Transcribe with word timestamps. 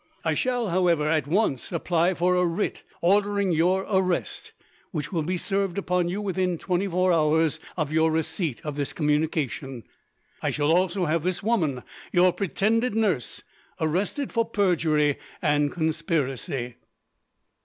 I 0.25 0.33
shall, 0.33 0.69
however, 0.69 1.07
at 1.07 1.27
once 1.27 1.71
apply 1.71 2.15
for 2.15 2.35
a 2.35 2.43
writ 2.43 2.81
ordering 3.01 3.51
your 3.51 3.81
arrest, 3.87 4.51
which 4.89 5.13
will 5.13 5.21
be 5.21 5.37
served 5.37 5.77
upon 5.77 6.09
you 6.09 6.23
within 6.23 6.57
twenty 6.57 6.87
four 6.87 7.13
hours 7.13 7.59
of 7.77 7.91
your 7.91 8.11
receipt 8.11 8.61
of 8.65 8.77
this 8.77 8.93
communication. 8.93 9.83
I 10.41 10.49
shall 10.49 10.71
also 10.71 11.05
have 11.05 11.21
this 11.21 11.43
woman, 11.43 11.83
your 12.11 12.33
pretended 12.33 12.95
nurse, 12.95 13.43
arrested 13.79 14.33
for 14.33 14.43
perjury 14.43 15.19
and 15.39 15.71
conspiracy. 15.71 16.77